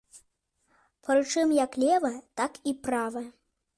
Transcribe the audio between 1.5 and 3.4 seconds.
як левая, так і правая.